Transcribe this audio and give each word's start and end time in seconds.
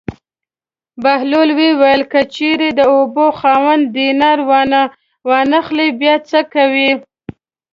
بهلول 1.03 1.49
وویل: 1.61 2.01
که 2.11 2.21
چېرې 2.35 2.69
د 2.79 2.81
اوبو 2.95 3.25
خاوند 3.39 3.83
دینار 3.95 4.39
وانه 5.27 5.59
خلي 5.67 5.89
بیا 5.99 6.15
څه 6.29 6.39
کوې. 6.53 6.91